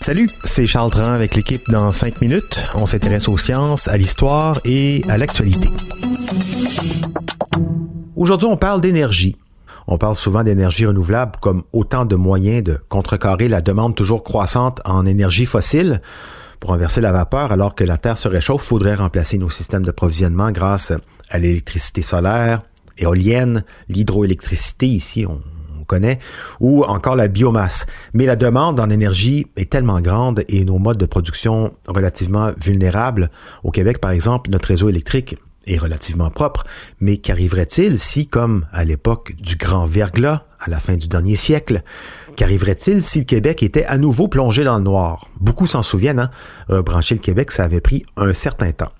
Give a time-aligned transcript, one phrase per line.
[0.00, 2.60] Salut, c'est Charles Dran avec l'équipe dans 5 minutes.
[2.74, 5.68] On s'intéresse aux sciences, à l'histoire et à l'actualité.
[8.16, 9.36] Aujourd'hui, on parle d'énergie.
[9.86, 14.80] On parle souvent d'énergie renouvelable comme autant de moyens de contrecarrer la demande toujours croissante
[14.84, 16.00] en énergie fossile.
[16.58, 20.50] Pour renverser la vapeur alors que la Terre se réchauffe, faudrait remplacer nos systèmes d'approvisionnement
[20.50, 20.92] grâce
[21.28, 22.62] à l'électricité solaire,
[22.98, 24.86] éolienne, l'hydroélectricité.
[24.88, 25.40] Ici, on,
[26.60, 27.86] ou encore la biomasse.
[28.14, 33.30] Mais la demande en énergie est tellement grande et nos modes de production relativement vulnérables.
[33.64, 36.64] Au Québec, par exemple, notre réseau électrique est relativement propre,
[37.00, 41.82] mais qu'arriverait-il si, comme à l'époque du grand verglas, à la fin du dernier siècle,
[42.36, 45.28] qu'arriverait-il si le Québec était à nouveau plongé dans le noir?
[45.38, 46.30] Beaucoup s'en souviennent, hein?
[46.68, 48.92] Rebrancher le Québec, ça avait pris un certain temps.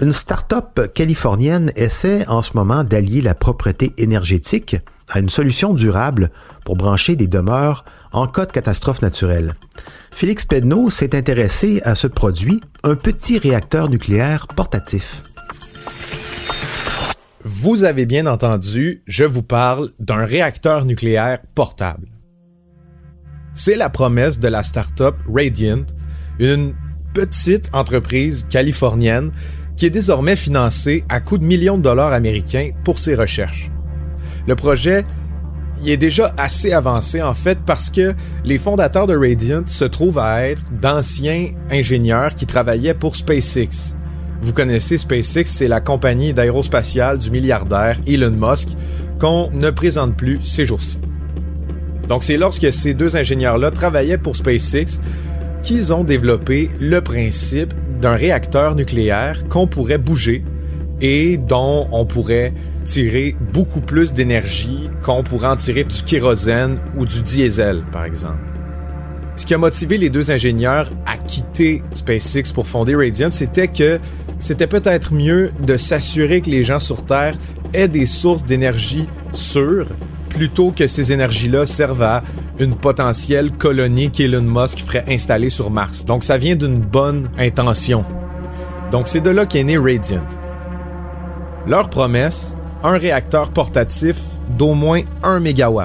[0.00, 4.76] Une start-up californienne essaie en ce moment d'allier la propreté énergétique
[5.14, 6.30] à une solution durable
[6.64, 9.54] pour brancher des demeures en cas de catastrophe naturelle.
[10.10, 15.22] Félix Pedneau s'est intéressé à ce produit, un petit réacteur nucléaire portatif.
[17.44, 22.08] Vous avez bien entendu, je vous parle d'un réacteur nucléaire portable.
[23.54, 25.84] C'est la promesse de la start-up Radiant,
[26.40, 26.74] une
[27.12, 29.30] petite entreprise californienne
[29.76, 33.70] qui est désormais financée à coups de millions de dollars américains pour ses recherches.
[34.46, 35.04] Le projet
[35.86, 38.14] est déjà assez avancé en fait parce que
[38.44, 43.94] les fondateurs de Radiant se trouvent à être d'anciens ingénieurs qui travaillaient pour SpaceX.
[44.42, 48.68] Vous connaissez SpaceX, c'est la compagnie d'aérospatiale du milliardaire Elon Musk
[49.18, 50.98] qu'on ne présente plus ces jours-ci.
[52.08, 55.00] Donc c'est lorsque ces deux ingénieurs-là travaillaient pour SpaceX
[55.62, 60.44] qu'ils ont développé le principe d'un réacteur nucléaire qu'on pourrait bouger
[61.00, 62.52] et dont on pourrait
[62.84, 68.38] tirer beaucoup plus d'énergie qu'on pourrait en tirer du kérosène ou du diesel, par exemple.
[69.36, 73.98] Ce qui a motivé les deux ingénieurs à quitter SpaceX pour fonder Radiant, c'était que
[74.38, 77.36] c'était peut-être mieux de s'assurer que les gens sur Terre
[77.72, 79.88] aient des sources d'énergie sûres
[80.28, 82.22] plutôt que ces énergies-là servent à
[82.58, 86.04] une potentielle colonie qu'Elon Musk ferait installer sur Mars.
[86.04, 88.04] Donc ça vient d'une bonne intention.
[88.90, 90.24] Donc c'est de là qu'est né Radiant.
[91.66, 94.16] Leur promesse, un réacteur portatif
[94.50, 95.84] d'au moins 1 MW.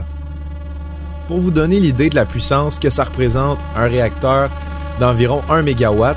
[1.27, 4.49] Pour vous donner l'idée de la puissance que ça représente un réacteur
[4.99, 6.13] d'environ 1 MW,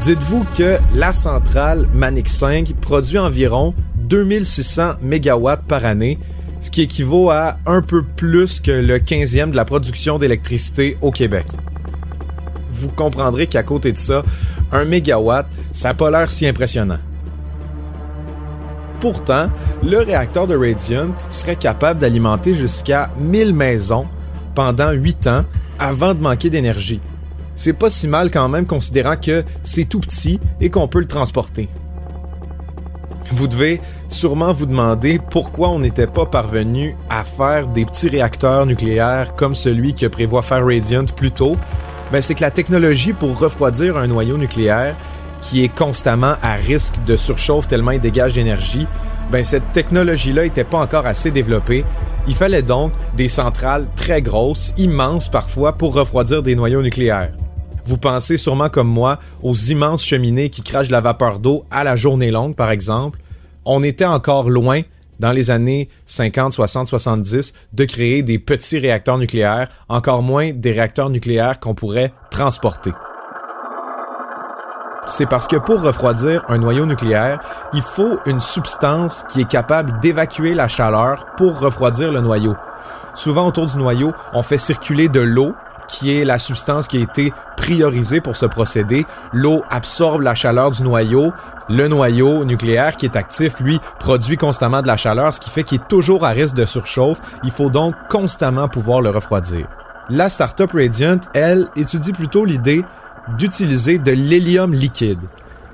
[0.00, 6.18] dites-vous que la centrale Manix 5 produit environ 2600 MW par année,
[6.60, 11.10] ce qui équivaut à un peu plus que le 15e de la production d'électricité au
[11.10, 11.46] Québec.
[12.70, 14.22] Vous comprendrez qu'à côté de ça,
[14.72, 16.98] un mégawatt, ça n'a pas l'air si impressionnant.
[19.02, 19.50] Pourtant,
[19.82, 24.06] le réacteur de Radiant serait capable d'alimenter jusqu'à 1000 maisons
[24.54, 25.44] pendant 8 ans
[25.80, 27.00] avant de manquer d'énergie.
[27.56, 31.08] C'est pas si mal quand même considérant que c'est tout petit et qu'on peut le
[31.08, 31.68] transporter.
[33.32, 38.66] Vous devez sûrement vous demander pourquoi on n'était pas parvenu à faire des petits réacteurs
[38.66, 41.56] nucléaires comme celui que prévoit faire Radiant plus tôt.
[42.12, 44.94] Ben, c'est que la technologie pour refroidir un noyau nucléaire
[45.42, 48.86] qui est constamment à risque de surchauffe tellement il dégage d'énergie,
[49.30, 51.84] ben cette technologie-là n'était pas encore assez développée.
[52.26, 57.32] Il fallait donc des centrales très grosses, immenses parfois, pour refroidir des noyaux nucléaires.
[57.84, 61.96] Vous pensez sûrement comme moi aux immenses cheminées qui crachent la vapeur d'eau à la
[61.96, 63.18] journée longue, par exemple.
[63.64, 64.82] On était encore loin,
[65.18, 70.70] dans les années 50, 60, 70, de créer des petits réacteurs nucléaires, encore moins des
[70.70, 72.92] réacteurs nucléaires qu'on pourrait transporter
[75.12, 77.38] c'est parce que pour refroidir un noyau nucléaire,
[77.74, 82.56] il faut une substance qui est capable d'évacuer la chaleur pour refroidir le noyau.
[83.14, 85.54] Souvent autour du noyau, on fait circuler de l'eau
[85.86, 89.04] qui est la substance qui a été priorisée pour ce procédé.
[89.34, 91.34] L'eau absorbe la chaleur du noyau.
[91.68, 95.62] Le noyau nucléaire qui est actif, lui, produit constamment de la chaleur, ce qui fait
[95.62, 97.20] qu'il est toujours à risque de surchauffe.
[97.44, 99.66] Il faut donc constamment pouvoir le refroidir.
[100.08, 102.82] La startup Radiant, elle, étudie plutôt l'idée
[103.38, 105.20] d'utiliser de l'hélium liquide.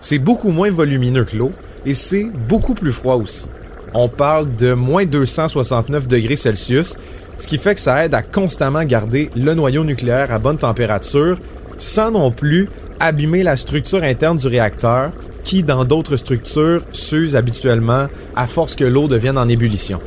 [0.00, 1.52] C'est beaucoup moins volumineux que l'eau
[1.84, 3.48] et c'est beaucoup plus froid aussi.
[3.94, 6.96] On parle de moins 269 degrés Celsius,
[7.38, 11.38] ce qui fait que ça aide à constamment garder le noyau nucléaire à bonne température
[11.76, 12.68] sans non plus
[13.00, 15.12] abîmer la structure interne du réacteur
[15.44, 20.00] qui, dans d'autres structures, s'use habituellement à force que l'eau devienne en ébullition.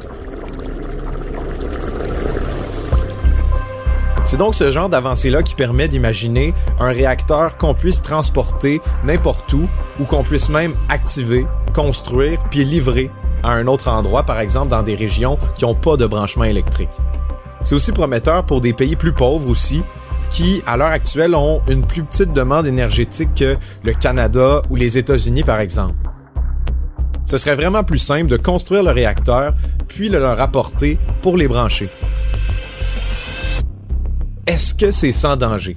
[4.32, 9.68] C'est donc ce genre d'avancée-là qui permet d'imaginer un réacteur qu'on puisse transporter n'importe où
[10.00, 13.12] ou qu'on puisse même activer, construire puis livrer
[13.44, 16.98] à un autre endroit, par exemple dans des régions qui n'ont pas de branchement électrique.
[17.62, 19.84] C'est aussi prometteur pour des pays plus pauvres aussi,
[20.30, 24.98] qui, à l'heure actuelle, ont une plus petite demande énergétique que le Canada ou les
[24.98, 25.96] États-Unis, par exemple.
[27.26, 29.54] Ce serait vraiment plus simple de construire le réacteur,
[29.90, 31.90] puis le leur apporter pour les brancher.
[34.48, 35.76] Est-ce que c'est sans danger?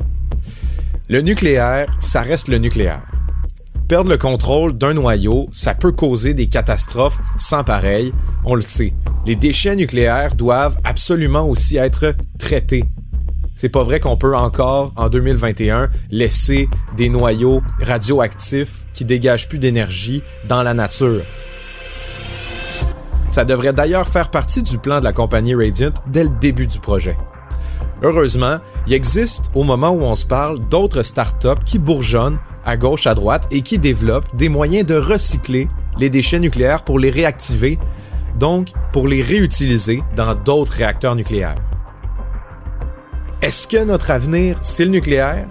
[1.08, 3.02] Le nucléaire, ça reste le nucléaire.
[3.88, 8.94] Perdre le contrôle d'un noyau, ça peut causer des catastrophes sans pareil, on le sait.
[9.26, 12.84] Les déchets nucléaires doivent absolument aussi être traités.
[13.54, 19.58] C'est pas vrai qu'on peut encore, en 2021, laisser des noyaux radioactifs qui dégagent plus
[19.58, 21.22] d'énergie dans la nature.
[23.30, 26.78] Ça devrait d'ailleurs faire partie du plan de la compagnie Radiant dès le début du
[26.78, 27.16] projet.
[28.02, 33.06] Heureusement, il existe, au moment où on se parle, d'autres startups qui bourgeonnent à gauche,
[33.06, 35.68] à droite et qui développent des moyens de recycler
[35.98, 37.78] les déchets nucléaires pour les réactiver,
[38.38, 41.56] donc pour les réutiliser dans d'autres réacteurs nucléaires.
[43.42, 45.46] Est-ce que notre avenir, c'est le nucléaire?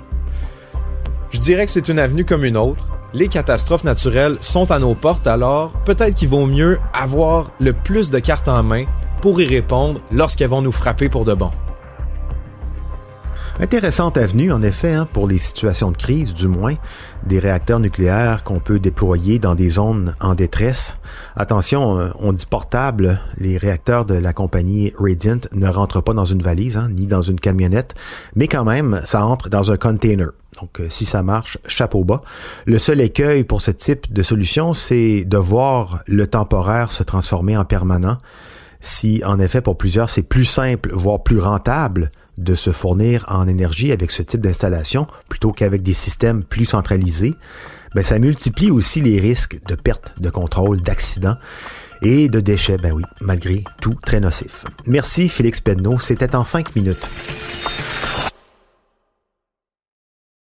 [1.29, 2.89] Je dirais que c'est une avenue comme une autre.
[3.13, 8.09] Les catastrophes naturelles sont à nos portes, alors peut-être qu'il vaut mieux avoir le plus
[8.09, 8.85] de cartes en main
[9.21, 11.51] pour y répondre lorsqu'elles vont nous frapper pour de bon.
[13.59, 16.75] Intéressante avenue, en effet, hein, pour les situations de crise, du moins,
[17.25, 20.97] des réacteurs nucléaires qu'on peut déployer dans des zones en détresse.
[21.35, 26.25] Attention, euh, on dit portable, les réacteurs de la compagnie Radiant ne rentrent pas dans
[26.25, 27.95] une valise, hein, ni dans une camionnette,
[28.35, 30.31] mais quand même, ça entre dans un container.
[30.61, 32.21] Donc, euh, si ça marche, chapeau bas.
[32.65, 37.57] Le seul écueil pour ce type de solution, c'est de voir le temporaire se transformer
[37.57, 38.17] en permanent.
[38.81, 43.47] Si, en effet, pour plusieurs, c'est plus simple, voire plus rentable de se fournir en
[43.47, 47.35] énergie avec ce type d'installation plutôt qu'avec des systèmes plus centralisés,
[47.95, 51.37] ben ça multiplie aussi les risques de perte de contrôle, d'accidents
[52.01, 54.65] et de déchets, ben oui, malgré tout très nocif.
[54.85, 57.07] Merci Félix Penneau, c'était en cinq minutes.